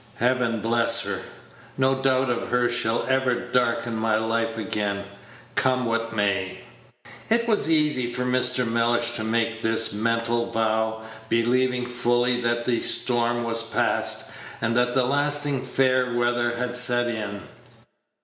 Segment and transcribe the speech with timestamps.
[0.15, 1.19] Heaven bless her!
[1.77, 5.03] no doubt of her shall ever darken my life again,
[5.53, 6.61] come what may."
[7.29, 8.67] It was easy for Mr.
[8.67, 14.97] Mellish to make this mental vow, believing fully that the storm was past, and that
[14.97, 17.41] lasting fair weather had set in.